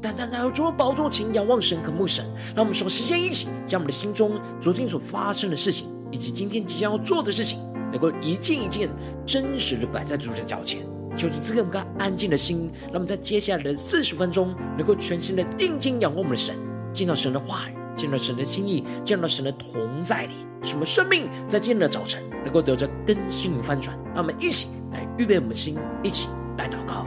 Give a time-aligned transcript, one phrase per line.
[0.00, 2.24] 单单来到主的宝座前，仰望神，渴慕神。
[2.54, 7.58] 让我们首先先一起将我们的心中昨天所发生的事情，以及今天即将要做的事情，
[7.92, 8.88] 能够一件一件
[9.26, 10.80] 真实的摆在主的脚前。
[11.16, 16.54] 求主赐给我们个安静的心，让我们在接下来的四十分钟，能够全心的定睛仰望我们的神，
[16.94, 23.98] 见到神的话语，见到神的心意，见到神的同在里，使我们生命在今天的早晨能够得着更新与翻转。
[24.14, 27.04] 让我们一起来预备我们的心，一起来祷告。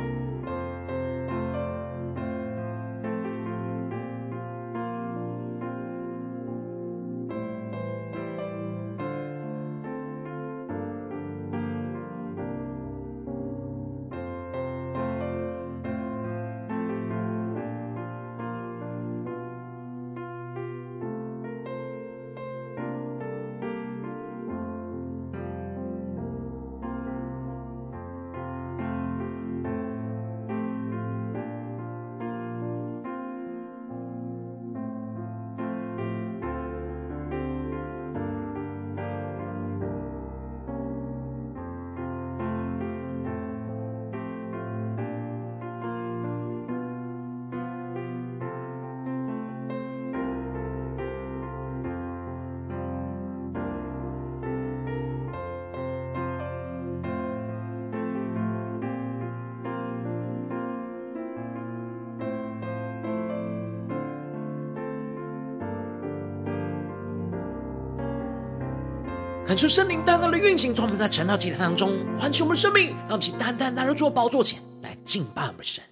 [69.53, 75.83] 感受圣灵单单的运行，从我们在晨祷祭坛当中唤起我们的生命，让我们一起单单来到主的宝座前来敬拜我们的神。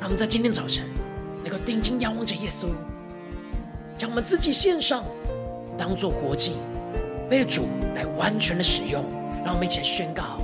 [0.00, 0.86] 让我们在今天早晨
[1.44, 2.70] 能够定睛仰望着耶稣，
[3.98, 5.04] 将我们自己献上，
[5.76, 6.52] 当做活祭，
[7.28, 9.04] 被主来完全的使用。
[9.44, 10.38] 让我们一起来宣告。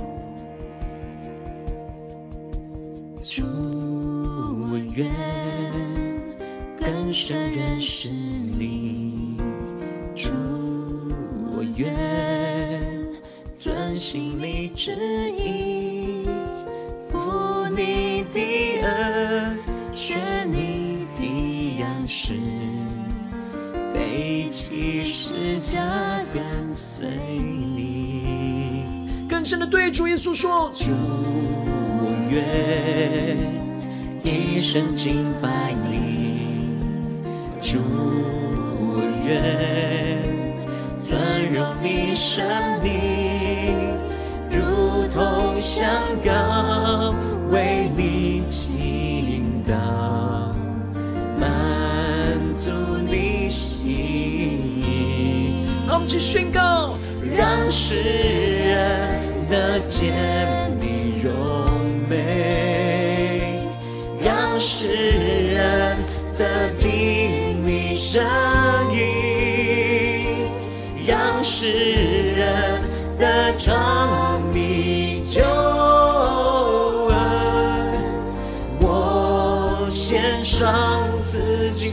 [4.95, 5.11] 愿
[6.79, 9.35] 更深认识你，
[10.15, 10.29] 主，
[11.43, 11.93] 我愿
[13.57, 14.95] 遵行你旨
[15.37, 16.23] 意，
[17.11, 18.39] 负你的
[18.81, 19.57] 轭，
[19.91, 22.31] 学你的样式，
[23.93, 28.23] 背起十架跟随你。
[29.27, 30.85] 更深的对主耶稣说：主，
[31.99, 33.54] 我愿。
[34.55, 36.69] 一生敬拜你，
[37.61, 37.77] 祝，
[39.25, 40.23] 愿
[40.97, 41.19] 尊
[41.53, 42.45] 荣你生
[42.81, 42.93] 命，
[44.49, 45.85] 如同香
[46.23, 47.13] 膏
[47.49, 49.75] 为你倾倒，
[51.37, 51.47] 满
[52.53, 52.71] 足
[53.05, 55.65] 你心意。
[55.85, 56.97] 让我们去宣告，
[57.37, 60.13] 让世人的见
[68.15, 68.23] 声
[68.93, 70.47] 音，
[71.05, 71.67] 让世
[72.37, 72.81] 人
[73.17, 75.41] 的尝你救
[77.09, 77.17] 恩，
[78.79, 81.89] 我献上自己。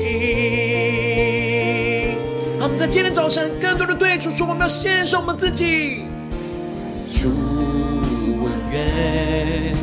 [2.57, 6.05] 让我们在今天早晨，更多的对主说，我们要献上我们自己。
[7.13, 7.31] 主，
[8.39, 9.75] 我愿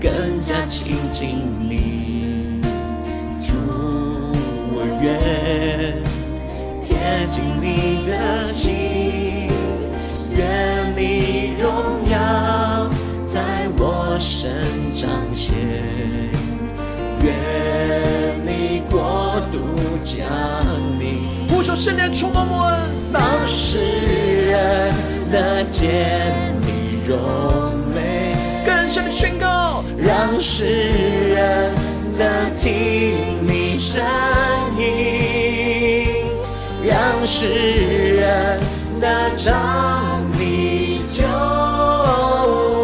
[0.00, 1.28] 更加亲近
[1.60, 2.17] 你。
[5.00, 5.94] 愿
[6.80, 6.96] 贴
[7.26, 9.48] 近你的心，
[10.36, 11.70] 愿你荣
[12.10, 12.88] 耀
[13.26, 14.50] 在我身
[14.92, 15.56] 彰显，
[17.22, 17.26] 愿
[18.44, 19.58] 你国度
[20.04, 20.26] 降
[20.98, 21.48] 临。
[21.48, 23.78] 呼求圣灵充满我们，让世
[24.50, 24.92] 人
[25.30, 27.16] 得见你荣
[27.94, 28.34] 美，
[28.66, 31.72] 更深的宣告，让世人
[32.18, 34.02] 得听你声
[34.78, 36.06] 音，
[36.84, 37.46] 让世
[38.16, 38.60] 人
[39.00, 39.52] 得着
[40.38, 41.24] 你救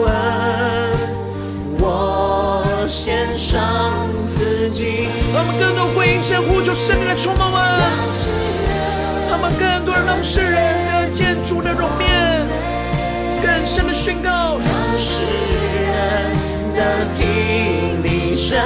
[0.07, 0.13] 恩，
[1.79, 5.09] 我献上自己。
[5.33, 7.53] 让我们更多回应神呼求圣灵来充满我。
[7.53, 7.59] 们，
[9.31, 12.47] 让我们更多人让世人得见主的容面，
[13.43, 14.69] 更深的宣告，让
[14.99, 15.23] 世
[15.81, 16.35] 人
[16.75, 18.59] 的听你声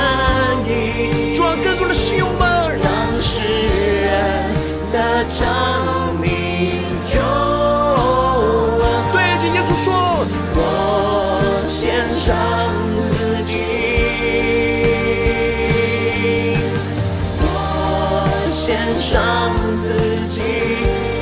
[0.66, 4.08] 音，主啊，更多的使用吧，让世人
[4.92, 8.84] 的唱你救恩。
[9.12, 9.86] 对着耶稣说，
[10.54, 10.58] 我
[11.68, 12.26] 献上
[13.00, 13.52] 自己，
[17.40, 17.44] 我
[18.50, 19.94] 献上自
[20.28, 20.42] 己，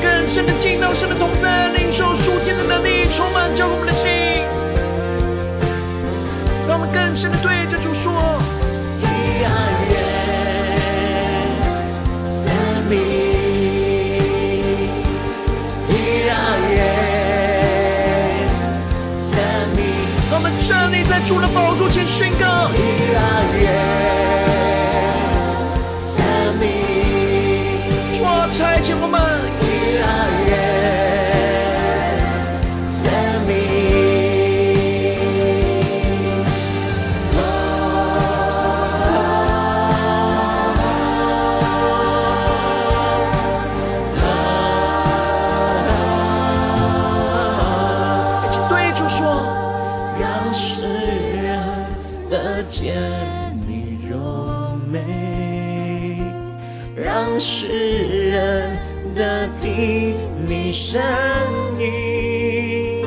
[0.03, 4.11] 更深的进到神的同在，领受属天的能力，充满交给我们的心。
[6.69, 8.13] 让我们更深的对着主说：
[21.27, 22.69] 主的宝座前宣告：
[28.15, 29.21] 主啊，差遣我们，
[60.89, 61.03] 声
[61.81, 63.05] 音，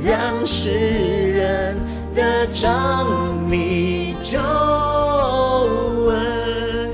[0.00, 1.76] 让世人
[2.14, 4.38] 得唱你皱
[6.06, 6.90] 纹。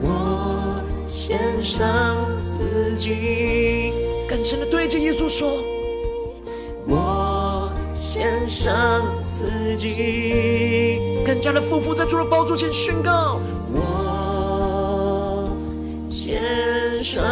[0.00, 3.92] 我献上自己。
[4.26, 5.62] 更深的对着耶稣说：
[6.86, 9.04] 我献上
[9.34, 13.38] 自己，更加的匍匐在主的宝座前宣告。
[13.74, 15.46] 我
[16.10, 17.22] 献上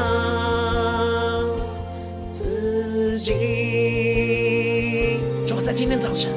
[5.89, 6.33] 今天早晨，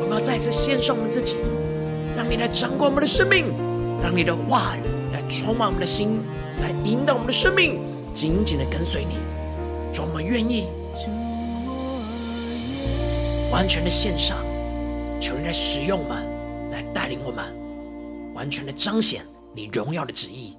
[0.00, 1.34] 我们要再次献上我们自己，
[2.16, 3.46] 让你来掌管我们的生命，
[4.00, 4.80] 让你的话语
[5.12, 6.20] 来充满我们的心，
[6.58, 7.80] 来引导我们的生命，
[8.14, 9.16] 紧紧的跟随你。
[9.92, 10.68] 主，我们愿意
[13.50, 14.38] 完全的献上，
[15.18, 16.24] 求你来使用我们，
[16.70, 17.44] 来带领我们，
[18.34, 19.22] 完全的彰显
[19.52, 20.54] 你荣耀的旨意。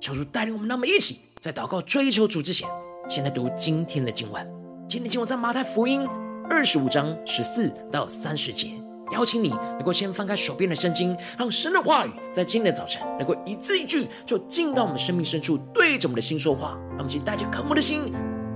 [0.00, 2.66] 求主带领我们，那么一起在祷告追求主之前，
[3.06, 4.50] 先来读今天的经文。
[4.88, 6.08] 今天经文在马太福音
[6.48, 8.70] 二十五章十四到三十节。
[9.12, 16.76] 邀请你能够先翻开手边的圣经，让神的话语在今天的早晨能够一字一句就进到我们生命深处，对着我们的心说话。
[16.90, 18.12] 让我们一起带着渴慕的心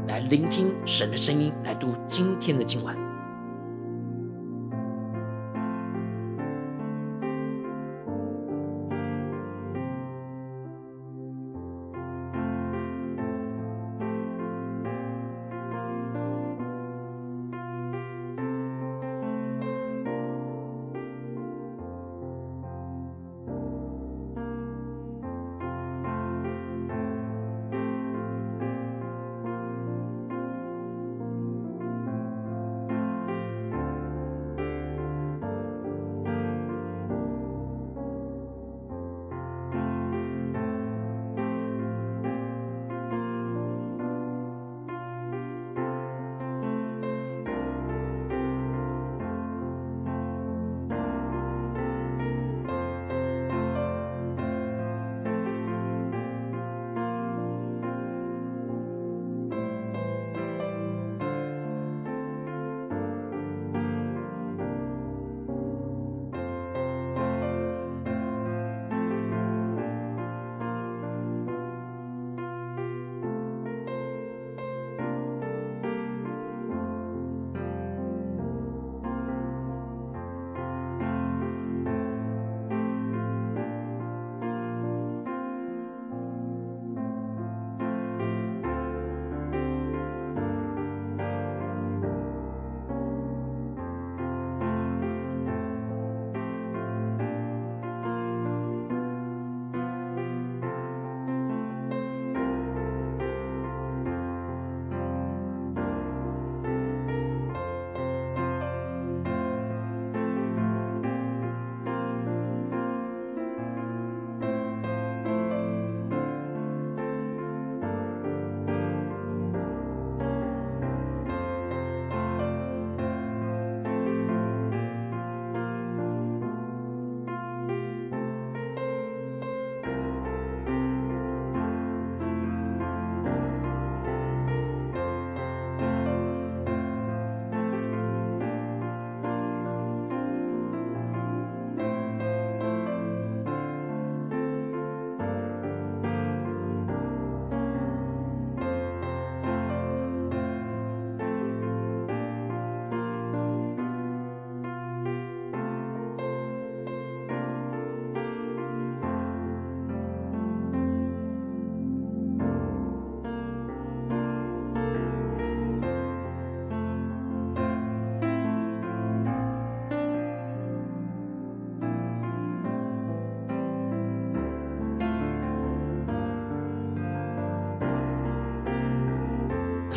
[0.09, 3.10] 来聆听神的声音，来读今天的经文。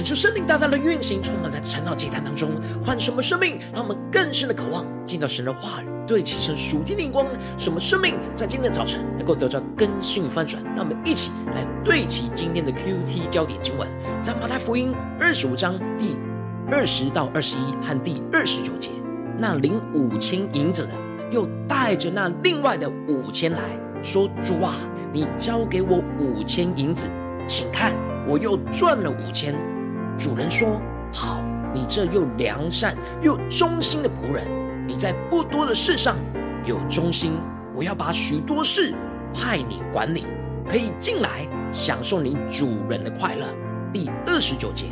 [0.03, 2.51] 恳求圣灵大大的运行，充满在晨祷祭坛当中，
[2.85, 7.25] 换什么生命，让我们更深的渴望进到神的话语，对齐神属天的眼光，
[7.57, 10.61] 什么生命在今天的早晨能够得到更新与翻转。
[10.75, 13.87] 让我们一起来对齐今天的 QT 焦点经文，
[14.21, 16.17] 在马太福音二十五章第
[16.69, 18.89] 二十到二十一和第二十九节，
[19.37, 20.91] 那领五千银子的
[21.31, 23.59] 又带着那另外的五千来
[24.01, 24.75] 说：“主啊，
[25.13, 27.07] 你交给我五千银子，
[27.47, 27.93] 请看，
[28.27, 29.55] 我又赚了五千。”
[30.17, 30.81] 主人说
[31.13, 31.41] ：“好，
[31.73, 34.45] 你这又良善又忠心的仆人，
[34.87, 36.15] 你在不多的事上
[36.65, 37.33] 有忠心，
[37.75, 38.93] 我要把许多事
[39.33, 40.25] 派你管理，
[40.69, 43.45] 可以进来享受你主人的快乐。”
[43.91, 44.85] 第二十九节，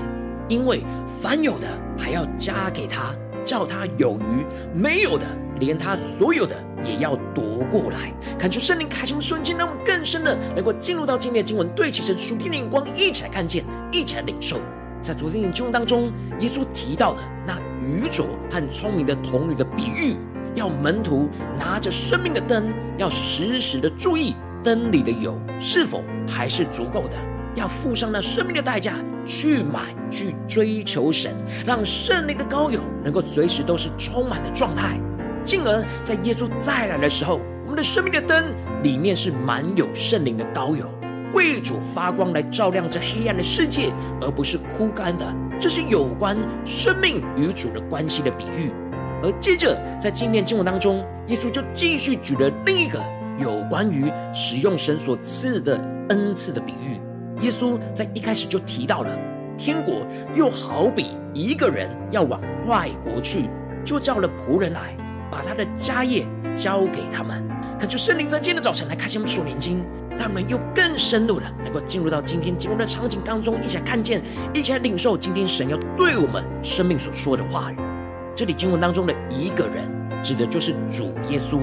[0.47, 5.25] 因为凡有的还要加给他，叫他有余；没有的，
[5.59, 8.13] 连他所有的也要夺过来。
[8.37, 14.59] 恳求圣灵开心瞬间，让我们更深的能够进入到今天的经文，对齐神属天的眼光，一起来看见，一起来领受。
[15.01, 20.15] 在昨天的经文当中，耶稣提到的那愚拙和聪明的童女的比喻，
[20.53, 21.27] 要门徒
[21.58, 27.17] 拿着生命的灯，要时时的注意灯里的油是否还是足够的，
[27.55, 28.93] 要付上那生命的代价
[29.25, 29.79] 去买，
[30.12, 35.00] 去追求神，让圣灵的膏油能够随时都是充满的状态，
[35.43, 38.46] 进而在耶稣再来的时候，我们的生命的灯
[38.84, 40.86] 里面是满有圣灵的膏油。
[41.33, 45.25] 为主发光，来照亮这黑暗的世界，而不是枯干的。
[45.59, 48.71] 这是有关生命与主的关系的比喻。
[49.23, 53.00] 而接着在今天经文当中，耶稣就继续举了另一个
[53.38, 57.00] 有关于使用神所赐的恩赐的比喻。
[57.41, 59.15] 耶稣在一开始就提到了，
[59.57, 63.45] 天国又好比一个人要往外国去，
[63.85, 64.97] 就叫了仆人来，
[65.29, 67.47] 把他的家业交给他们。
[67.79, 69.85] 恳求圣灵在今天的早晨来开启我们属灵经。
[70.18, 74.22] 他们又更深入的能够进入到今天经文的场景当中，一起来看见，
[74.53, 77.77] 一起来领受今天神要对我们生命所说的话语。
[78.36, 79.89] 这里经文当中的一个人，
[80.24, 81.60] 指的就是主耶稣；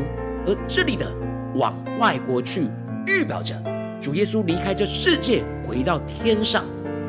[0.47, 1.11] 而这里的
[1.55, 2.69] 往外国去，
[3.07, 3.55] 预表着
[4.01, 6.63] 主耶稣离开这世界，回到天上；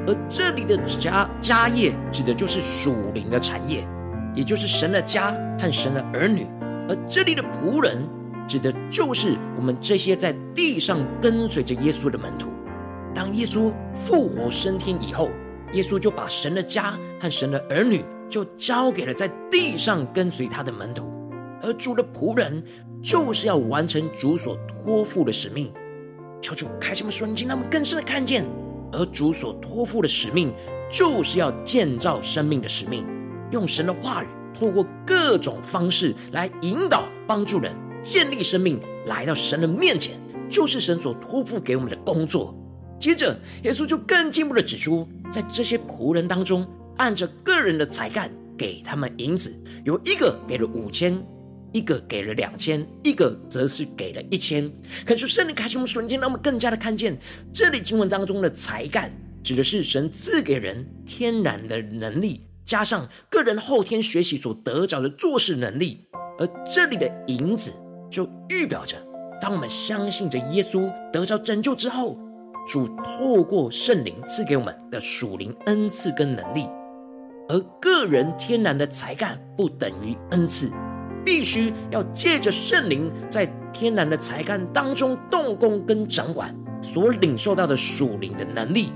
[0.07, 3.87] 而这里的家家业，指的就是属灵的产业，
[4.35, 6.45] 也就是神的家和神的儿女；
[6.87, 8.07] 而这里的仆人。
[8.49, 12.49] 指的就是我们这些在地上跟随着耶稣的门徒。
[13.13, 15.29] 当耶稣复活升天以后，
[15.73, 21.13] 耶稣就把神的家和神的儿女就交给了在地上跟随他的门徒。
[21.61, 22.63] 而主的仆人
[23.03, 25.71] 就是要完成主所托付的使命。
[26.41, 28.43] 求主开什么瞬间，让我们更深的看见。
[28.91, 30.51] 而主所托付的使命，
[30.89, 33.05] 就是要建造生命的使命，
[33.51, 34.27] 用神的话语，
[34.57, 37.71] 透过各种方式来引导、帮助人。
[38.09, 42.57] 建立生命来到神的面前，就是神所托付给我们的工作。
[42.99, 49.53] 接着，耶稣就更进一步的指出，在这些仆人当中，按着个人的才干给他们银子，
[49.85, 51.23] 有一个给了五千，
[51.71, 54.67] 一个给了两千，一个则是给了一千。
[55.05, 57.15] 可是圣灵开启我们瞬间，让我们更加的看见，
[57.53, 59.11] 这里经文当中的才干，
[59.43, 66.07] 指的是神赐给人天然的能力，加上个人后天学习所得着的做事能力，
[66.39, 67.71] 而这里的银子。
[68.09, 68.97] 就预表着，
[69.41, 72.17] 当我们相信着耶稣得着拯救之后，
[72.67, 76.67] 主透过圣灵赐给我们的属灵恩赐跟能力，
[77.47, 80.69] 而个人天然的才干不等于恩赐，
[81.25, 88.91] 必须要借着圣灵在天然的才干当中动工跟掌管，所领受到的属灵的能力，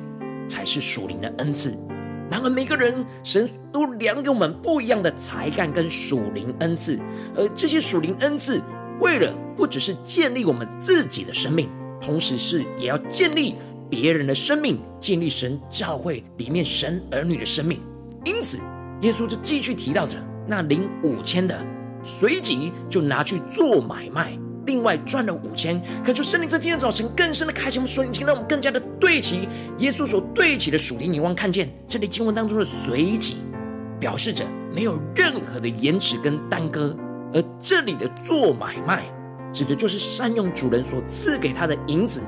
[0.48, 1.78] 才是属灵的恩赐。
[2.32, 7.00] 然而，每个人神都量给我们不一样的才干跟属灵恩赐，
[7.36, 8.62] 而这些属灵恩赐。
[9.04, 11.70] 为了不只是建立我们自己的生命，
[12.02, 13.56] 同时是也要建立
[13.90, 17.82] 别人的生命，建立神教会里面神儿女的生命。
[18.24, 18.58] 因此，
[19.02, 20.18] 耶稣就继续提到着
[20.48, 21.54] 那领五千的，
[22.02, 25.82] 随即就拿去做买卖，另外赚了五千。
[26.02, 33.36] 可就圣灵在今天早晨更深的开启我们属灵，让我们更加的对齐耶稣所对齐的属灵眼光，看见这里经文当中的随即，
[34.00, 36.96] 表示着没有任何的延迟跟耽搁。
[37.34, 39.06] 而这里的做买卖，
[39.52, 42.22] 指的就是善用主人所赐给他的银子，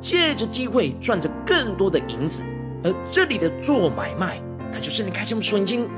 [0.00, 2.42] 借着机会赚着更多的银子。
[2.84, 4.40] 而这里的做买卖，
[4.72, 5.88] 可就是你开启我们属灵经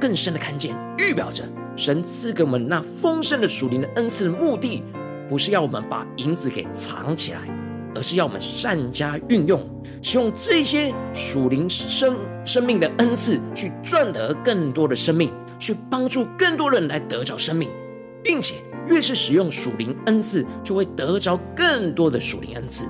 [0.00, 1.44] 更深的看见，预表着
[1.76, 4.82] 神赐给我们那丰盛的属灵的恩赐的目的，
[5.28, 7.40] 不是要我们把银子给藏起来，
[7.94, 9.60] 而是要我们善加运用，
[10.00, 17.68] 使用这些属灵生生命的恩赐，去赚得更多的生命，去帮助更多人来得着生命。
[18.22, 18.56] 并且
[18.86, 22.84] 越是使用属灵恩赐，就会得着更多的属灵恩赐。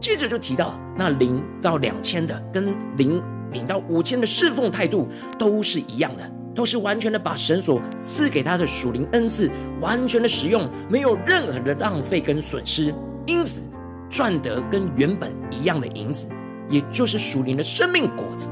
[0.00, 6.22] 接着就提到那零到两千的跟零领到五千的侍奉态度都是一样的，
[6.54, 12.94] 都是完全的把神所赐给他的属灵恩赐完全的使用，没有任何的浪费跟损失，
[13.26, 13.68] 因此
[14.08, 16.26] 赚得跟原本一样的银子，
[16.68, 18.48] 也就是属灵的生命果子。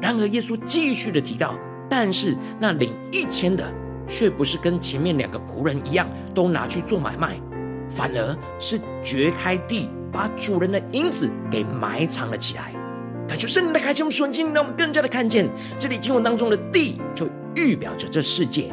[0.00, 1.58] 然而耶稣继续的提到，
[1.88, 3.64] 但是那领一千的，
[4.12, 7.40] 却不是跟前面两个仆人一样，都拿去做买卖，
[7.88, 12.74] 反而是掘开地，把主人的银子给埋藏了起来。
[13.26, 18.64] 感谢圣灵的开启，我们顺境，让我们更加的看见这里经文当中的地，就预表着这世界；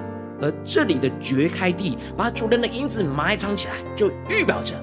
[0.42, 4.76] 而这里的掘开地，把主人的银子埋藏起来，就预表着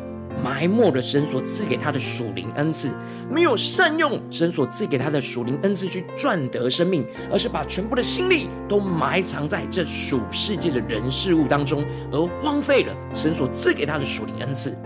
[0.45, 2.91] 埋没了神所赐给他的属灵恩赐，
[3.31, 14.77] 没有善用神所赐给他的属灵恩赐去赚得生命，而是把全部的心力都埋藏在这属世界的人事物当中，而荒废了神所赐给他的属灵恩赐。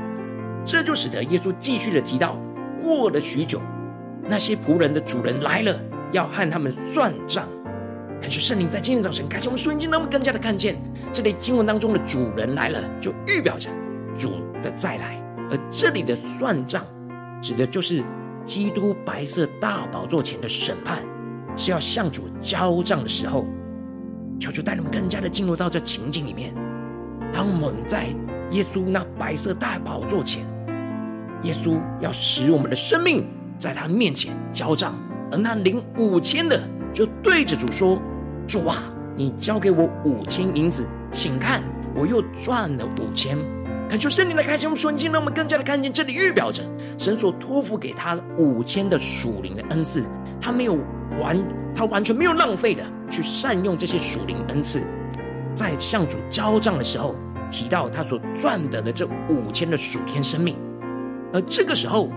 [0.64, 2.38] 这就使得耶稣继续的提到，
[2.78, 3.60] 过了许久。
[4.28, 5.74] 那些仆人的主人来了，
[6.12, 7.48] 要和他们算账。
[8.20, 10.76] 感谢圣灵在今天早晨开启我们属灵眼睛，让我们更加的看见
[11.12, 13.68] 这类经文当中的主人来了，就预表着
[14.16, 15.19] 主的再来。
[15.50, 16.84] 而这里的算账，
[17.42, 18.02] 指的就是
[18.44, 21.02] 基督白色大宝座前的审判，
[21.56, 23.46] 是要向主交账的时候。
[24.38, 26.54] 求主带你们更加的进入到这情景里面。
[27.32, 28.06] 当我们在
[28.52, 30.44] 耶稣那白色大宝座前，
[31.42, 33.26] 耶稣要使我们的生命。
[33.58, 34.94] 在他面前交账，
[35.30, 36.58] 而那领五千的
[36.94, 38.00] 就对着主说
[38.48, 41.62] ：“主啊，你交给我五千银子，请看，
[41.94, 43.36] 我又赚了五千。”
[43.90, 46.62] 恳求圣灵的开启，我们顺境，让我们更加的看见这里预表着
[46.96, 50.04] 神所托付给他五千的属灵的恩赐，
[50.40, 50.78] 他没有
[51.18, 51.36] 完，
[51.74, 54.80] 他完全没有浪费的去善用这些属灵恩赐，
[55.56, 57.16] 在向主交账的时候
[57.50, 60.56] 提到他所赚得的这五千的属天生命，
[61.32, 62.08] 而这个时候。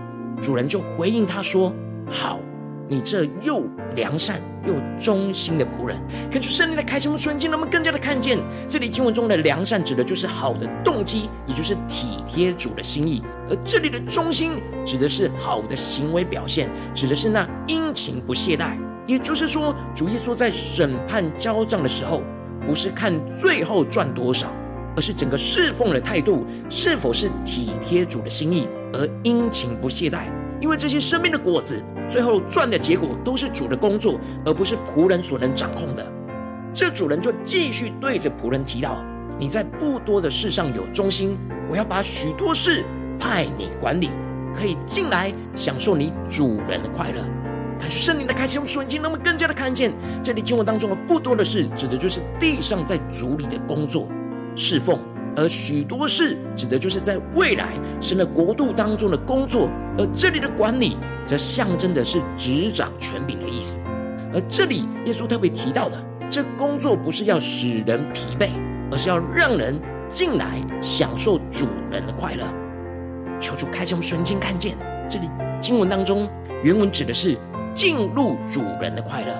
[0.42, 1.72] 主人就回应他说
[2.10, 2.40] ：“好，
[2.88, 3.62] 你这又
[3.94, 5.98] 良善又忠心的仆人。”
[6.30, 14.52] 根据圣灵的开启和纯净，让我们更加的看见这里经文中的良善，指的就是好的动机，也就是体贴主的心意；而这里的忠心，
[14.84, 18.76] 指的是好的行为表现，指的是那殷勤不懈怠。
[19.06, 22.22] 也就是说，主耶稣在审判交账的时候，
[22.66, 24.48] 不是看最后赚多少，
[24.96, 28.66] 而是整个侍奉的态度是否是体贴主的心意。
[28.96, 30.26] 而殷勤不懈怠，
[30.64, 36.02] 因为这些生命的果子，最后赚的结果都是主的工作，而不是仆人所能掌控的。
[36.72, 39.04] 这主人就继续对着仆人提到
[39.38, 41.36] ：“你在不多的事上有忠心，
[41.68, 42.82] 我要把许多事
[43.20, 44.08] 派你管理，
[44.56, 47.22] 可以进来享受你主人的快乐。”
[47.78, 54.08] 感谢圣灵的开启，我们瞬间那么更加的看见这里经文当中的不多的事，指的就是地上在主里的工作
[54.56, 54.98] 侍奉。
[55.36, 59.68] 而许多事指的就是在未来神的国度当中的工作，
[59.98, 63.80] 而这里的管理则象征的是执掌权柄的意思。
[64.32, 65.96] 而这里耶稣特别提到的，
[66.30, 68.50] 这工作不是要使人疲惫，
[68.90, 69.76] 而是要让人
[70.08, 72.44] 进来享受主人的快乐。
[73.40, 74.76] 求主开启我们瞬间看见，
[75.08, 75.28] 这里
[75.60, 76.28] 经文当中
[76.62, 77.36] 原文指的是
[77.74, 79.34] 进入主人的快乐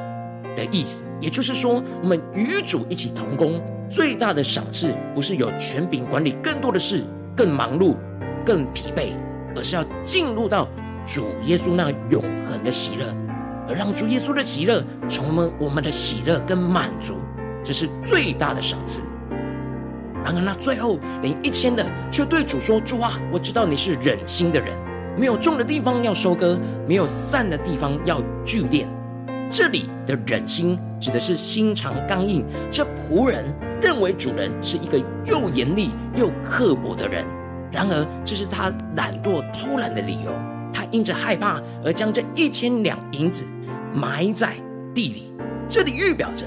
[0.57, 3.63] 的意思，也就是说，我们与主一起同工。
[3.95, 7.05] 最大的赏赐不是有权柄管理更多的事，
[7.37, 7.95] 更忙碌、
[8.45, 9.13] 更疲惫，
[9.55, 10.67] 而是要进入到
[11.07, 13.07] 主耶稣那永恒的喜乐，
[13.69, 17.21] 而让主耶稣的喜乐充满我们的喜乐跟满足，
[17.63, 19.01] 这是最大的赏赐。
[20.25, 24.77] 然而，那最后领一千的却对主说：“主啊，我知道你是忍心的人，
[25.17, 28.87] 没有种的地方要收割，没有散的地方要聚敛。”
[29.49, 33.45] 这里的忍心指的是心肠刚硬，这仆人。
[33.85, 37.23] 认为主人是一个又严厉又刻薄的人，
[37.71, 40.33] 然而这是他懒惰偷懒的理由。
[40.73, 43.45] 他因着害怕而将这一千两银子
[43.93, 44.55] 埋在
[44.95, 45.35] 地里。
[45.69, 46.47] 这里预表着，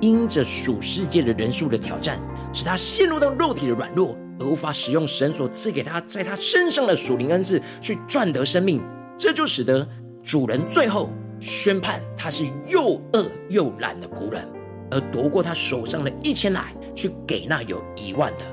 [0.00, 2.18] 因着属世界的人数的挑战，
[2.50, 8.82] 使他陷入到肉体的软弱，而无法使用神所赐给他在他身上的属灵恩赐去赚得生命。
[9.18, 9.86] 这就使得
[10.22, 14.42] 主人最后宣判他是又饿又懒的仆人。
[14.90, 18.44] 而夺过他手上的一千来，去给那有一万的。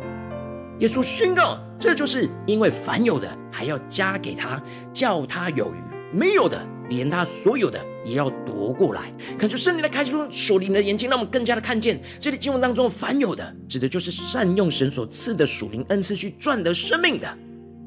[0.79, 4.61] 耶稣宣告：这就是因为凡有的还要加给他，
[4.93, 5.77] 叫他有余；
[6.13, 9.11] 没有的，连他所有的也要夺过来。
[9.39, 17.27] 恳求圣灵来开出属灵的眼睛，让我们更加的看见这里经文当中凡有的，指的就是善用神所赐的属灵恩赐去赚得生命的。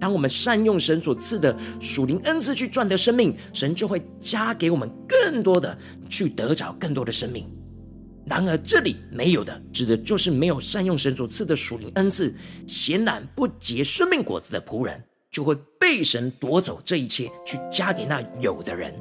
[0.00, 7.46] 当我们善用神所赐的属灵恩赐去赚得生命，神就会加给我们更多的去得着更多的生命。
[8.26, 12.34] 然而，这里没有的，指的就是没有善用神所赐的属灵恩赐，
[12.66, 18.94] 显然不结生命果子的仆人，就会被神夺走这一切，去加给那有的人。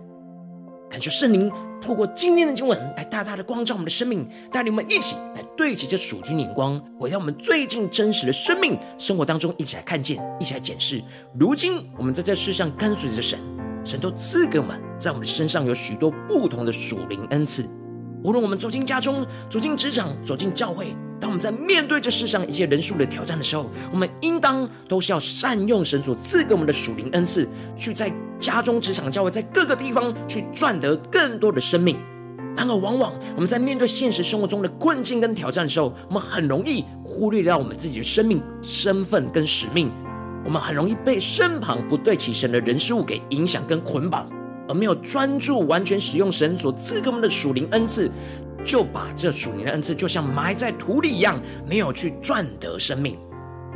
[0.89, 10.99] 感谢圣灵透过今天的经文来大大的光照我们的生命，带领我们一起来对齐这属天的眼光，回到我们最近真实的生命生活当中，一起来看见，一起来检视。
[11.38, 13.38] 如今我们在这世上跟随着神，
[13.86, 17.69] 神都赐给我们，在我们身上有许多不同的属灵恩赐。
[18.23, 20.95] 无论我们走进家中，走进职场，走进教会。
[21.19, 31.97] 当我们在面对这世上一切人数的挑战的时候，我们应当都是要善用神所赐给我们的属灵恩赐，去在家中、职场、教会，在各个地方去赚得更多的生命。
[32.55, 39.89] 然而，往往我们在面对现实生活中的困境跟挑战的时候，我们很容易忽略掉我们自己的生命、身份跟使命。
[40.45, 44.29] 我们很容易被身旁不对齐神的人事物给影响跟捆绑，
[44.69, 48.10] 而没有专注完全使用神所赐给我们的属灵恩赐。
[48.65, 53.17] 就把这属灵的恩赐，就像埋在土里一样，没有去赚得生命。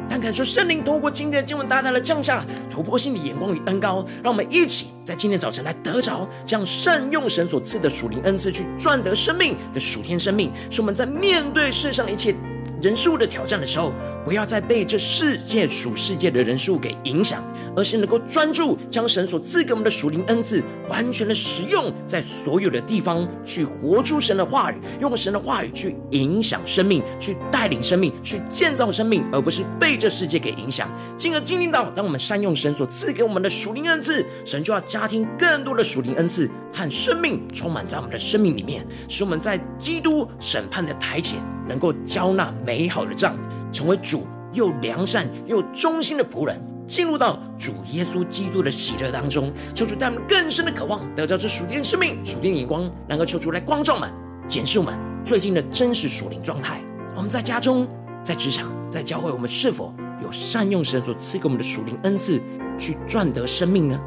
[0.09, 12.35] 但感受圣灵透过今天的经文，大大的降下突破性的眼光与恩膏，让我们一起在今天早晨来得着这样善用神所赐的属灵恩赐，去赚得生命的属天生命，使我们在面对世上一切
[12.83, 13.93] 人数的挑战的时候，
[14.25, 17.41] 不要再被这世界属世界的人数给影响，
[17.77, 30.89] 而是能够专注将神所赐给我们的属灵恩赐完全的使用在所有的地方，去活出神的话语，用神的话语去影响生命，去带领生命，去建造生命，而不是被这世界给影响。
[31.15, 41.39] 进而经历到，当我们善用神所赐给我们的属灵恩赐，神就要加添更多的属灵恩赐和生命充满在我们的生命里面，使我们在基督审判的台前。
[41.65, 43.37] 能够交纳美好的账，
[43.71, 49.53] 成为主又良善又忠心的仆人，进入到主耶稣基督的喜乐当中。
[49.75, 54.11] 求主带们更深的渴望，得到这属天的生命、属天的眼光，能够求主来光照们、
[54.47, 56.81] 检视我们最近的真实属灵状态。
[57.15, 57.87] 我们在家中、
[58.23, 62.41] 在职场、在教会，我们是否有善用神所赐给我们的属灵恩赐
[62.75, 64.01] 去赚得生命呢？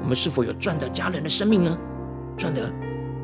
[0.00, 1.76] 我们是否有赚得家人的生命呢？
[2.36, 2.72] 赚得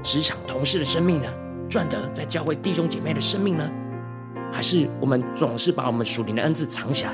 [0.02, 1.28] 职场同事的生命呢？
[1.70, 3.70] 赚得在教会弟兄姐妹的生命呢？
[4.52, 7.12] 还是我们总是把我们属灵的恩赐藏起来，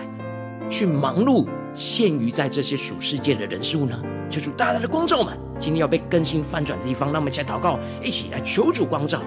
[0.68, 4.00] 去忙碌陷于在这些属世界的人事物呢？
[4.30, 9.20] 求主大大的光照我们，今天要被更新翻转的地方，让我们一起来祷告，一起来求主光照。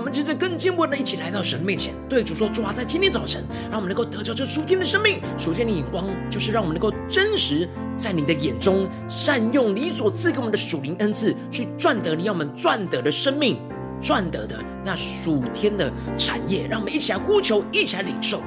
[0.00, 13.60] 我们接着更进步的一起来到神面前，对主说：“主啊，在今天早晨，让我们能够得着这属天的生命、属天的眼光，就是让我们能够真实在你的眼中，善用你所赐给我们的属灵恩赐，去赚得你要我们赚得的生命，
[14.00, 16.66] 赚得的那属天的产业。
[16.66, 18.42] 让我们一起来呼求，一起来领受。”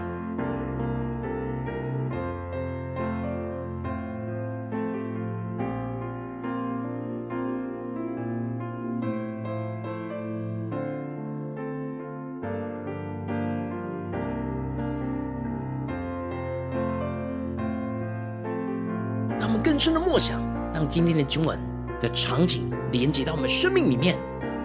[19.84, 20.42] 深的默想，
[20.74, 21.60] 让今天的经文
[22.00, 24.18] 的场景连接到我们生命里面，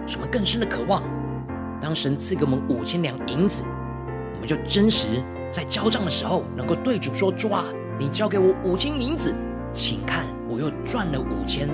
[0.07, 1.03] 什么更深的渴望。
[1.81, 3.65] 当神赐给我们五千两银子，
[4.35, 7.65] 我们就真实在交账的时候，能够对主说：“主啊，
[7.99, 9.35] 你交给我五千银子，
[9.73, 11.67] 请看我又赚了五千。”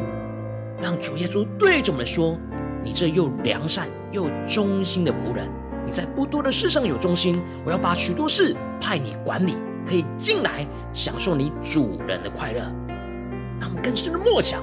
[0.81, 2.35] 让主耶稣对着我们说
[2.83, 5.47] ：“你这又良善又忠心的仆人，
[5.85, 9.53] 你在不多的事上有忠心，我要把许多事派你管理，
[9.85, 12.73] 可以进来享受你主人的快乐。”
[13.59, 14.61] 他们更深的默想，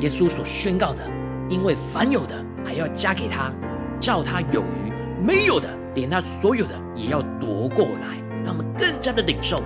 [0.00, 1.02] 耶稣所宣告的，
[1.48, 3.52] 因为凡有的还要加给他，
[4.00, 4.92] 叫他有余；
[5.22, 8.22] 没有的，连他所有的也要夺过来。
[8.44, 9.62] 他们更加的领受，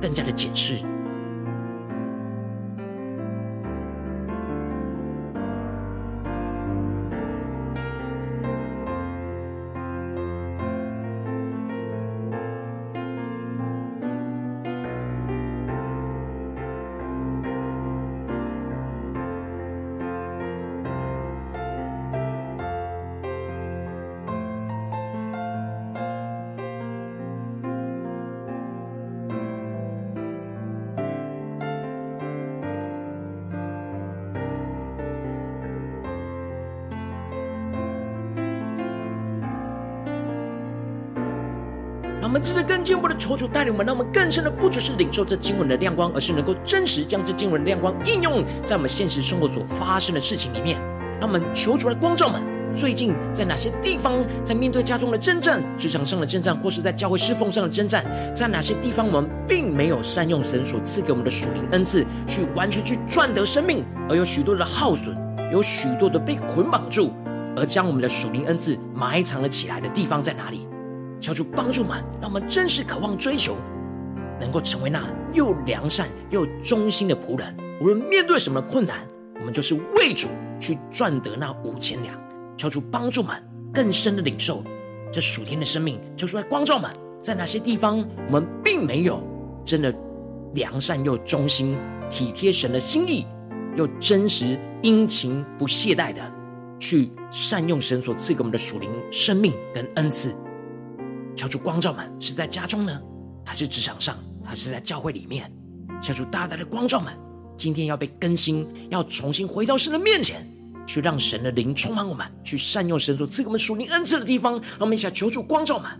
[0.00, 0.74] 更加的解释。
[42.42, 50.76] 接着更进一步的求主带领我们，让我们更深的不只是领受这经文的亮光，而是能够真实将这经文的亮光应用在我们现实生活所发生的事情里面。
[51.20, 52.42] 让我们求主来光照们，
[52.76, 65.16] 最近在哪些地方在面对家中的征战、职场上的征战，或是在教会侍奉上的征战，在哪些地方我们并没有善用神所赐给我们的属灵恩赐，去完全去赚得生命，而有许多的耗损，
[65.52, 67.12] 有许多的被捆绑住，
[67.56, 70.66] 而将我们的属灵恩赐埋藏了起来的地方在哪里？
[71.22, 73.54] 求主帮助我们，让我们真实渴望追求，
[74.40, 77.56] 能够成为那又良善又忠心的仆人。
[77.80, 79.06] 无论面对什么困难，
[79.38, 80.26] 我们就是为主
[80.58, 82.20] 去赚得那五千两。
[82.56, 83.40] 求主帮助我们
[83.72, 84.64] 更深的领受
[85.12, 86.00] 这属天的生命。
[86.16, 86.90] 求主来光照我们，
[87.22, 89.22] 在哪些地方我们并没有
[89.64, 89.94] 真的
[90.54, 91.76] 良善又忠心、
[92.10, 93.24] 体贴神的心意，
[93.76, 96.20] 又真实殷勤不懈怠的
[96.80, 100.34] 去善用神所赐给我们的属灵生命跟恩赐。
[101.34, 103.00] 求主光照们，是在家中呢，
[103.44, 105.50] 还是职场上，还是在教会里面？
[106.00, 107.12] 求主大大的光照们，
[107.56, 110.46] 今天要被更新，要重新回到神的面前，
[110.86, 114.52] 去让神的灵充满我们，去善用神所赐给我们属灵恩赐的地方。
[114.54, 115.90] 让我们一起来求主光照们。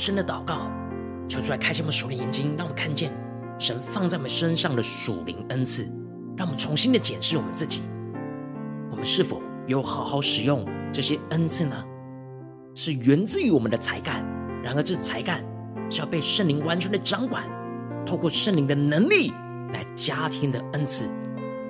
[0.00, 0.70] 深的祷告，
[1.28, 3.12] 求主来开启我们属灵眼睛，让我们看见
[3.58, 5.84] 神放在我们身上的属灵恩赐，
[6.38, 7.82] 让我们重新的检视我们自己，
[8.90, 11.76] 我们是否有好好使用这些恩赐呢？
[12.74, 14.24] 是源自于我们的才干，
[14.64, 15.44] 然而这才干
[15.90, 17.44] 是要被圣灵完全的掌管，
[18.06, 19.30] 透过圣灵的能力
[19.74, 21.04] 来加添的恩赐，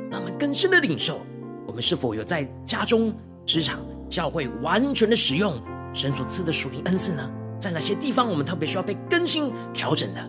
[0.09, 1.21] 让我们更深的领受，
[1.67, 3.13] 我们是否有在家中、
[3.45, 5.61] 职场、教会完全的使用
[5.93, 7.29] 神所赐的属灵恩赐呢？
[7.61, 10.21] 在哪些地方，我们特别需要被更新调整的？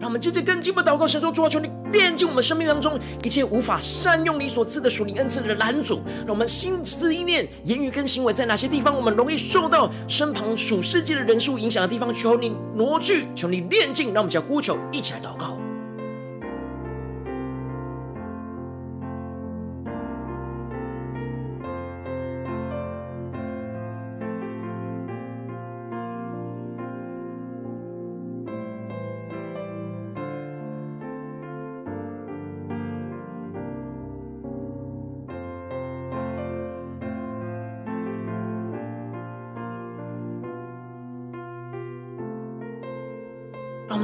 [0.00, 6.02] 让我们接着更进一步祷告，神说：主啊，求你炼净我们生命当中一切无法善用你所赐的属灵恩赐的拦阻。
[6.20, 14.14] 让我们心思意念、言语跟行为，在哪些地方我们容易受到身旁属世界的人数影响的地方，求你挪去，求你炼净。
[14.14, 15.59] 让我们一起来呼求，一起来祷告。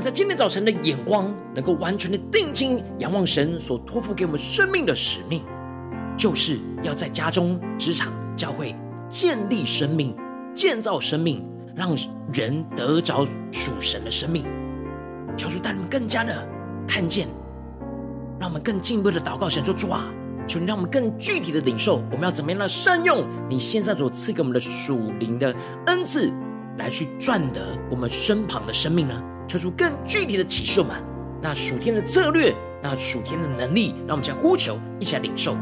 [0.07, 5.43] 在今天早晨的眼光，能够完全的定睛仰望神所托付给我们生命的使命，
[6.17, 8.73] 就是要在家中、职场、教会
[9.09, 10.17] 建立生命、
[10.55, 11.93] 建造生命，让
[12.33, 14.47] 人得着属神的生命。
[15.37, 16.49] 求主带你们更加的
[16.87, 17.27] 看见，
[18.39, 20.09] 让我们更进一步的祷告神说：主啊，
[20.47, 25.53] 求你让我们更具体的领受，我们要怎么样来善用你现在所赐给我们的属灵的
[25.87, 26.33] 恩赐，
[26.79, 29.21] 来去赚得我们身旁的生命呢？
[29.47, 31.03] 求出更具体的启示们，
[31.41, 35.57] 那属天的策略，那属天的能力，让我们将呼求，一起来领受。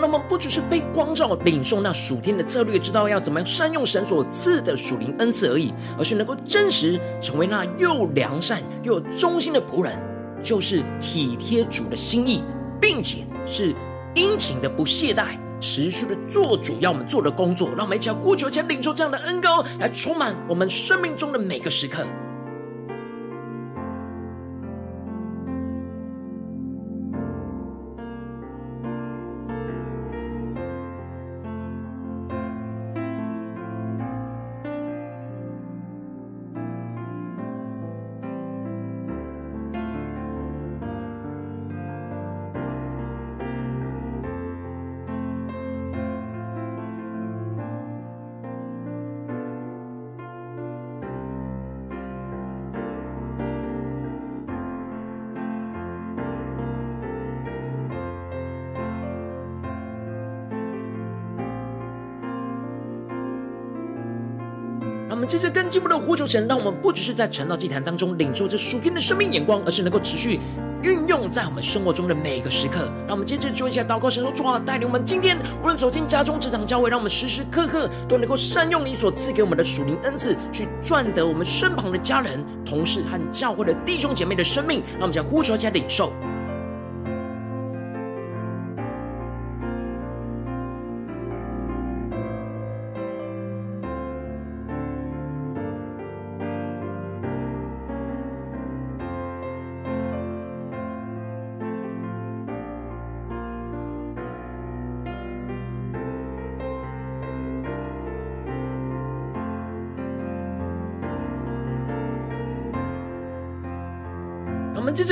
[0.00, 9.92] 那么不只是被光照、领受那属天的策略，知道要怎么样善用神所赐的属灵恩赐而已，而是能够真实成为那又良善又有忠心的仆人，
[10.42, 12.42] 就是体贴主的心意，
[12.80, 13.74] 并且是
[14.14, 17.68] 殷勤的不懈怠，持续的做主要我们做的工作。
[17.76, 22.06] 让我们一起来呼求，一起来领受这样的恩膏，来充满我们生命中的每个时刻。
[65.28, 70.40] 们接着更进一步的呼求神，让我们不只是在晨祷祭坛当中领受这属天的生命眼光，而是能够持续
[70.82, 72.90] 运用在我们生活中的每个时刻。
[73.06, 84.82] 让我们接着做一下祷告，神说：主啊，带领我们今天无论走进家中、职场、教会，让我们时时刻刻都能够善用你所赐给我们的属灵恩赐，去赚得我们身旁的家人、同事和教会的弟兄姐妹的生命。
[84.92, 86.10] 让我们将呼求加领受。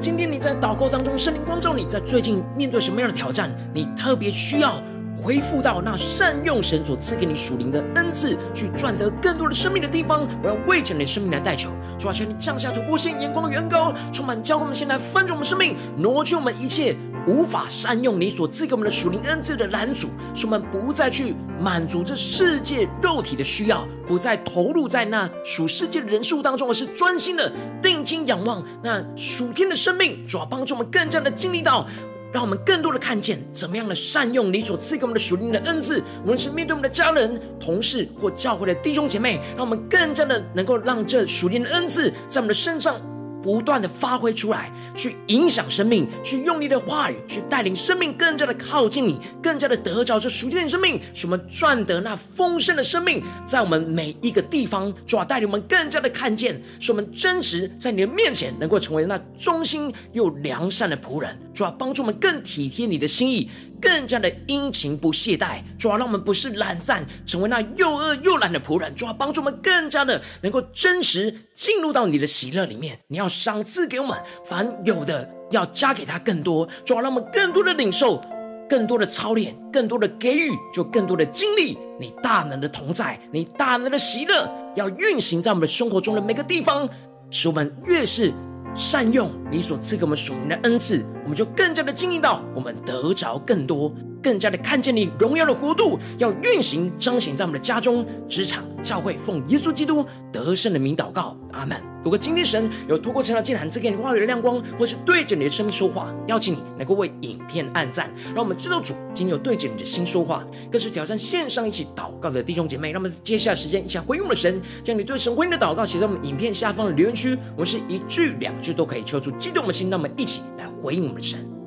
[0.00, 4.82] 今天你在祷告当中，圣灵光照你，在最近面对什么样的挑战，你特别需要
[5.14, 16.96] 恢复到那善用神所赐给你属灵的恩赐，去赚得更多的生命的地方，我要为着你的生命来代求，主啊，求你降下突破性眼光的远高，充满教会我们，先来翻转我们生命，挪去我们一切。
[17.26, 27.52] 无法善用你所赐给我们的属灵恩赐的拦阻，使我们不再去满足这世界肉体的需要，不再投入在那属世界的人数当中，而是专心的
[27.82, 31.86] 定睛仰望那属天的生命，主要帮助我们更加的经历到，
[32.32, 42.96] 让我们更多的看见怎么样的善用你所赐给我们的属灵的恩赐，无论是面对我们的家人、同事或教会的弟兄姐妹，让我们更加的能够让这属灵的恩赐在我们的身上。
[43.42, 63.48] 不断的发挥出来，去影响生命，去用你的话语去带领生命更加的靠近你，更加的得着这属天的生命，使我们赚得那丰盛的生命，在我们每一个地方，主要带领我们更加的看见，使我们真实在你的面前能够成为那忠心又良善的仆人，主要帮助我们更体贴你的心意。
[63.80, 68.94] 更加的殷勤不懈怠，主要让我们不是懒散，成为那又饿又懒的仆人。
[68.94, 72.98] 主要帮助我们更加的能够真实进入到你的喜乐里面。
[73.08, 76.68] 你要赏赐给我们，凡有的要加给他更多。
[76.84, 78.20] 主要让我们更多的领受，
[78.68, 86.88] 更多的操练，更多的给予，就更多的经历你大能的同在，你大能的喜乐要运行在我们生活中的每个地方，
[87.30, 88.32] 使我们越是。
[88.74, 93.92] 善用你所赐给我们属灵的恩赐，我们就更加的经历到，我们得着更多。
[94.22, 101.76] 更加的看见你荣耀的国度要运行彰显在我们的家中、职场、教会，奉耶稣基督得胜的名祷告，阿门。
[102.02, 112.90] 如果今天神有透过晨祷祭坛赐给你话语的亮光，或是对着你的生命说话，邀请你能够为影片按赞，让我们知道主今天有对着你的心说话，更是挑战线上一起祷告的弟兄姐妹。
[112.90, 121.59] 让我们接下来时间一起回应我们的神，将你对神回应的祷告写在我们影片下方的留言区，我们是一句两句都可以求助激动的心，让我们一起来回应我们的神。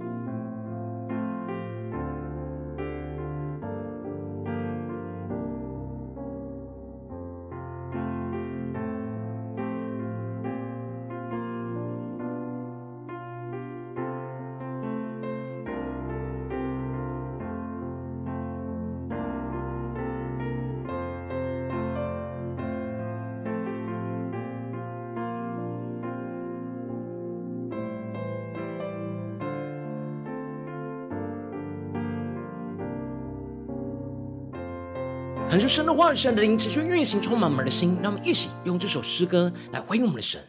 [35.74, 37.98] 神的话语，神的灵持续运行，充满我们的心。
[38.00, 40.40] 让我们一起用这首诗歌来回应我们的神，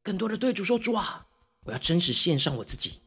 [0.00, 1.26] 更多的对主说：“主啊，
[1.64, 3.00] 我要真实献上我自己。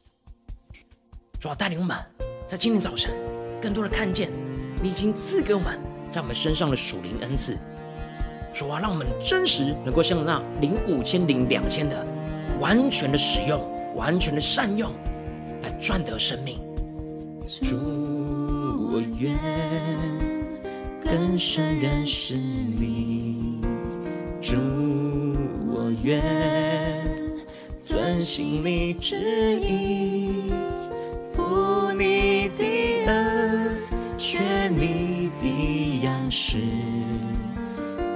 [1.40, 1.98] 主啊，带领我们
[2.46, 3.14] 在今天早晨，
[3.62, 4.30] 更多的看见
[4.84, 5.80] 你已经赐给我们
[6.12, 7.58] 在我们身上的属灵恩赐。
[8.54, 12.06] 主啊，让我们真实能够像那零五千、零两千的，
[12.60, 14.92] 完全的使用，完全的善用，
[15.64, 16.60] 来赚得生命。
[17.62, 17.78] 主，
[18.92, 19.40] 我愿。”
[21.06, 23.62] 更深认识你，
[24.42, 24.56] 主，
[25.68, 26.20] 我愿
[27.80, 29.16] 遵行你旨
[29.62, 30.52] 意，
[31.32, 32.66] 负你的
[33.06, 33.78] 恩，
[34.18, 36.58] 学你的样式，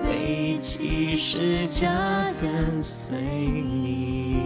[0.04, 1.88] 背起十架
[2.42, 4.40] 跟随你。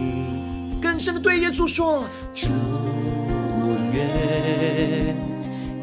[0.82, 5.16] 更深的对耶稣说：主，我愿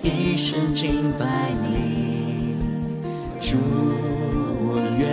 [0.02, 2.09] 一生敬拜你，
[3.50, 3.56] 主，
[4.62, 5.10] 我愿。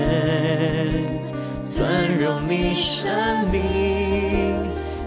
[1.66, 3.10] 尊荣你生
[3.52, 4.54] 命，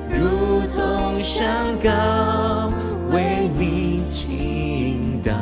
[0.08, 1.48] 如同香
[1.80, 2.72] 膏
[3.12, 5.32] 为你倾倒，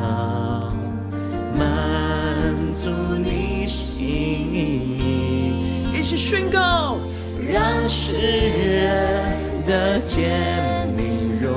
[1.57, 1.64] 满
[2.70, 4.99] 足你心意。
[5.99, 6.99] 一起宣告，
[7.51, 9.34] 让世人
[9.66, 11.51] 得见你荣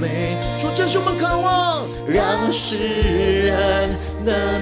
[0.00, 0.36] 美。
[0.58, 2.78] 主，这是我们渴望，让世
[3.46, 3.90] 人
[4.24, 4.32] 得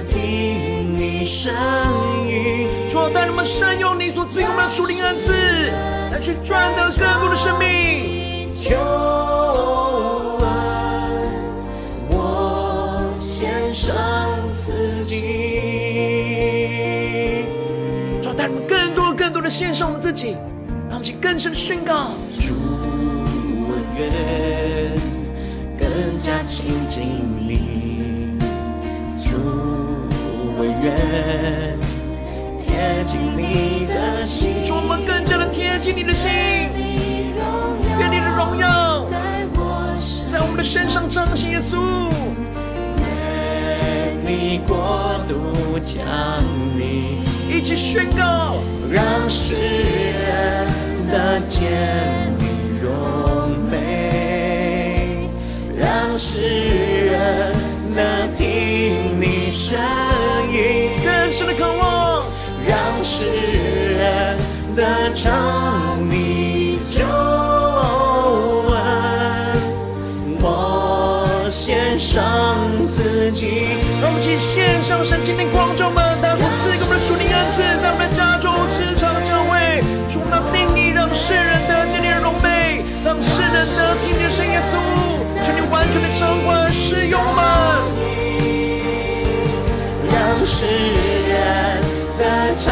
[1.31, 1.55] 声
[2.27, 2.67] 音。
[2.89, 5.31] 主，带你们善用你所赐给我们的属灵恩赐，
[6.11, 8.53] 来去赚得更多的生命。
[8.53, 8.75] 求
[10.41, 10.45] 恩，
[12.09, 13.95] 我献上
[14.57, 15.21] 自己。
[18.21, 20.35] 主，带你们更多更多的献上我们自己，
[20.89, 22.11] 让我们去更深的宣告。
[22.39, 22.53] 主，
[23.63, 24.99] 我愿
[25.79, 27.01] 更加亲近
[27.39, 28.00] 你。
[30.81, 31.79] 愿。
[32.57, 36.31] 贴近你的心，主，我们更加的贴近你的心，
[37.99, 39.03] 愿你的荣耀
[40.29, 41.51] 在我们的身上彰显。
[41.51, 42.09] 耶稣，
[42.97, 43.05] 愿
[44.25, 45.99] 你国度降
[46.77, 48.55] 临，一起宣告，
[48.89, 50.67] 让世人
[51.07, 52.89] 的见你荣
[53.69, 55.29] 美，
[55.77, 56.41] 让世
[57.11, 57.53] 人
[57.93, 59.79] 能听你声
[65.21, 67.05] 得尝你救
[68.73, 68.73] 恩，
[70.41, 72.57] 我献上
[72.89, 73.77] 自己。
[74.01, 84.51] 让我们一起献上神今天光照们，他所赐给我们属灵恩赐，在我的家中、职场、教会，主那定义，让世人得见你的荣美，让世人得听你的声音。
[84.53, 84.73] 耶稣，
[85.45, 87.45] 求你完全的掌管使用我们，
[90.09, 91.79] 让世人。
[92.21, 92.69] 歌唱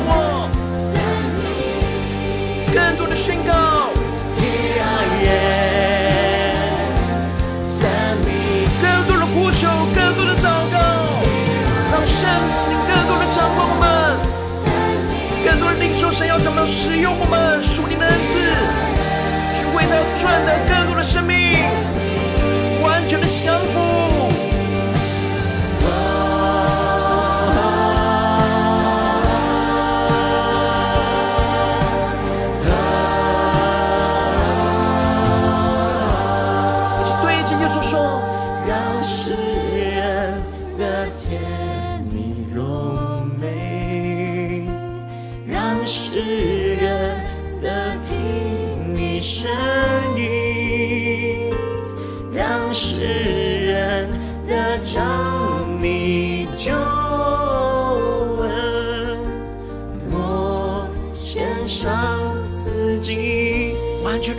[0.00, 0.48] 差遣我。
[2.72, 3.52] 更多的宣告，
[8.80, 10.78] 更多的呼求，更多的祷告，
[11.92, 12.28] 让神
[12.68, 13.84] 你更多的掌管我们，
[15.44, 18.38] 更多的领受神要怎么使用我们属灵的恩赐，
[19.58, 21.64] 去为他赚得更多的生命，
[22.82, 24.09] 完全的降服。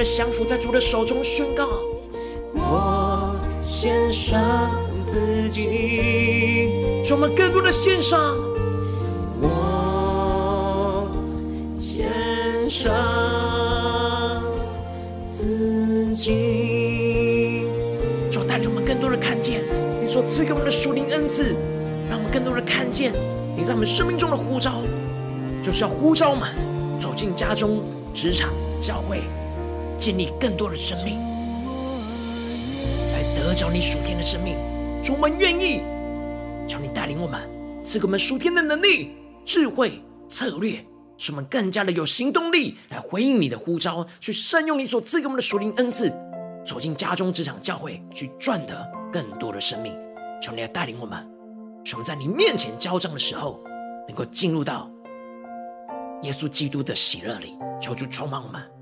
[0.04, 1.68] 降服在主的手中，宣告：
[2.54, 4.72] 我献上
[5.06, 8.20] 自己，让我们更多的献上。
[9.41, 11.08] 我
[11.82, 12.91] 献上
[15.32, 17.64] 自己，
[18.32, 19.64] 主带领我们更多的看见。
[20.02, 21.56] 你所赐给我们的属灵恩赐，
[22.10, 23.14] 让我们更多的看见。
[23.58, 24.82] 你在我们生命中的呼召，
[25.62, 26.49] 就是要呼召我们
[26.99, 27.84] 走进家中、
[28.14, 28.49] 职场、
[28.80, 29.22] 教会。
[30.02, 31.20] 建立更多的生命，
[33.14, 34.56] 来得着你属天的生命。
[35.04, 35.84] 主，我们愿意，
[36.68, 37.39] 求你带领我们，
[37.86, 39.12] 赐给我们属天的能力、
[39.45, 40.84] 智慧、策略，
[41.18, 46.12] 使我们更加的有行动力，来回应你的呼召，去善用你所赐给我们的属灵恩赐，
[46.66, 49.95] 走进家中、职场、教会，去赚得更多的生命。
[50.41, 51.24] 求你来带领我们，
[51.84, 53.62] 使我们在你面前交账的时候，
[54.08, 54.89] 能够进入到
[56.24, 57.54] 耶稣基督的喜乐里。
[57.80, 58.81] 求主充满我们。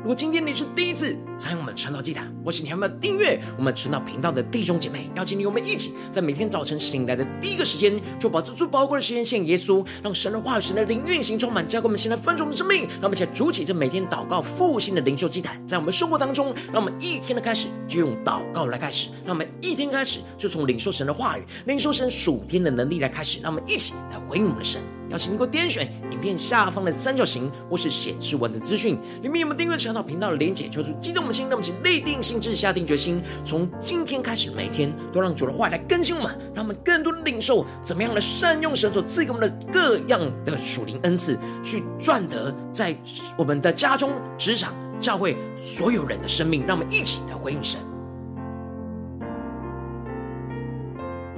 [0.00, 12.82] 如果今天你是第一次参与我们晨祷祭坛，或是你还没有订阅我们晨祷频道的弟兄姐妹，邀请你我们一起在每天早晨醒来的第一个时间，就把这最宝贵的时间献耶稣，让神的话语、神的灵运行充满，交给我们现在分盛我们的生命。
[13.00, 24.80] 让我们一起来筑起这每天祷告复兴的灵修祭坛，在我们生活当中，让我们一天的开始就用祷告来开始，让我们一天开始就从领受神的话语、领受神属天的能力来开始，让我们一起来回应我们的神。
[25.10, 30.68] 邀请你给我点选影片下方的三角形，或是显示文字资讯，里面有没有订阅晨祷频道的连结？
[30.68, 42.96] 求主激动我们心，让我们一起立定心志，下定决心，从今天开始，每天都让主的话来更新我们，让我们更多的领受怎么样来善用神所赐给我们的各样的属灵恩赐，去赚得在
[43.36, 46.64] 我们的家中、职场、教会所有人的生命。
[46.66, 47.87] 让我们一起来回应神。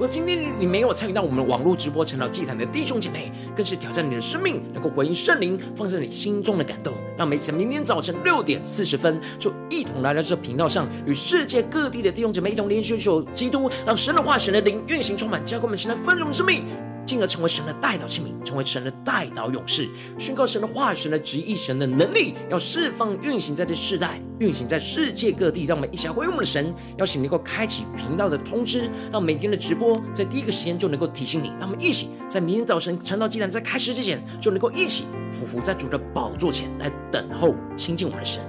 [0.01, 6.95] 如果今天你没有参与到我们网络直播成了祭坛的弟兄姐妹，更是挑战你的生命，能够回应圣灵放在你心中的感动。
[7.15, 16.63] 让每次明天早晨六点四十分，就一同来到这频道上，与世界各地的弟兄姐妹一同连续求基督，让神的话、神的灵运行充满，加给我们现在丰盛的生命。
[17.11, 19.85] 进而成为神的代祷器皿，成为神的代祷勇士，
[20.17, 25.65] 宣告神的话语、神的旨意、神的能力，要释放运行在这世代，运行在世界各地。
[25.65, 31.49] 让我们一起来回应我们的神，邀请能够开启频道的通知，让每天的直播在第一个时间就能够提醒你。
[31.59, 35.03] 让我们一起在明天早晨晨祷祭坛在开始之前，就能够一起
[35.33, 38.41] 俯伏在主的宝座前来等候亲近我们的神。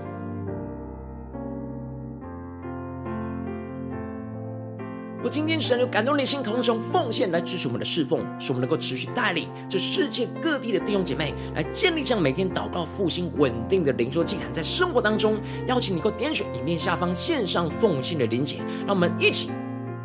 [5.25, 19.51] 我今天神有感动你的心，同时用奉献来支持我们的侍奉，使我们能够持续带领这世界各地的弟兄姐妹来建立这样每天祷告复兴稳定的灵修祭坛，在生活当中，邀请你能够点选影片下方线上奉献的连结，让我们一起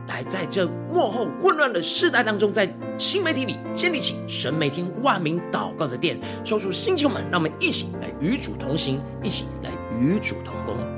[0.07, 10.96] 来在这幕后混乱的世代当中，在新媒体里建立起神每天万名祷告的殿，说出星球们，让我们一起来与主同行，一起来与主同工。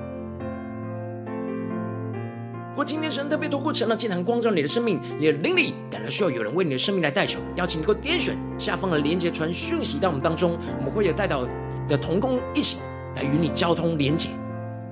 [2.79, 11.45] 如果今天神特别透过晨祷祭坛光照你的生命，你的灵里感到需要有人为你的生命来代求，邀请你给我点选下方的连结传讯息到我们当中，我们会有代祷
[11.89, 12.77] 的同工一起
[13.17, 14.29] 来与你交通连结，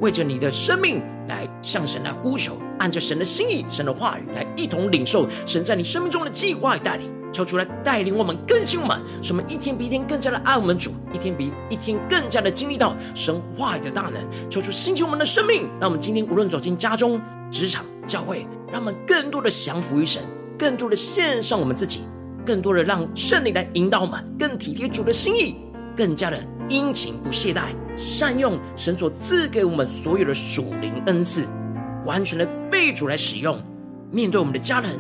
[0.02, 17.18] 为着你的生命来向神来呼求，按着神的心意、神的话语来一同领受神在你生命中的计划与带领，求主来带领我们更新我们，使我们一天比一天更加的爱我们主，一天比一天更加的经历到神话语的大能，求主兴起我们的生命，让我们今天无论走进家中。
[17.50, 20.22] 职场、教会，让我们更多的降服于神，
[20.58, 22.02] 更多的献上我们自己，
[22.46, 25.56] 更多的让圣灵来引导我们，更体贴主的心意，
[25.96, 26.38] 更加的
[26.70, 27.62] 殷勤不懈怠，
[27.96, 31.44] 善用神所赐给我们所有的属灵恩赐，
[32.06, 33.58] 完全的被主来使用。
[34.12, 34.92] 面对我们的家人、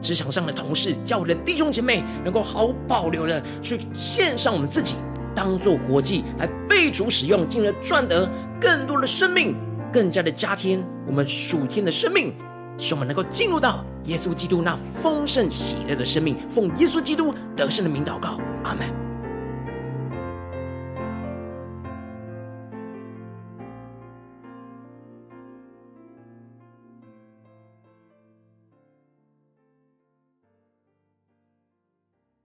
[0.00, 4.96] 职场上的同事、教会的弟兄姐妹，能够毫无保留的去献上我们自己，
[5.34, 8.30] 当做活祭来被主使用，进而赚得
[8.60, 9.54] 更多的生命。
[9.92, 12.34] 更加的加添我们属天的生命，
[12.78, 16.36] 使我们能够进入到耶稣基督那丰盛喜乐的生命。
[16.48, 19.01] 奉耶稣基督得胜的名祷告，阿门。